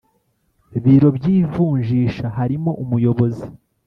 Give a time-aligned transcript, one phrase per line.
[0.83, 3.45] biro by ivunjisha harimo Umuyobozi